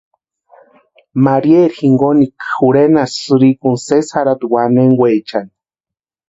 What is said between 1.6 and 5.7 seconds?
jinkonikwa jorhenasti sïrikuni sesi jarhati wanenkwechani.